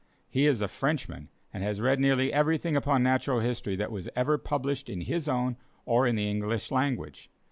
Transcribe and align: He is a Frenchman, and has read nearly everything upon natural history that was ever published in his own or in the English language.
He 0.27 0.47
is 0.47 0.61
a 0.61 0.67
Frenchman, 0.67 1.29
and 1.53 1.61
has 1.61 1.79
read 1.79 1.99
nearly 1.99 2.33
everything 2.33 2.75
upon 2.75 3.03
natural 3.03 3.39
history 3.39 3.75
that 3.75 3.91
was 3.91 4.09
ever 4.15 4.39
published 4.39 4.89
in 4.89 5.01
his 5.01 5.27
own 5.27 5.57
or 5.85 6.07
in 6.07 6.15
the 6.15 6.27
English 6.27 6.71
language. 6.71 7.29